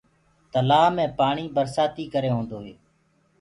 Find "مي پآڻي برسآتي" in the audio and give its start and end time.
0.95-2.03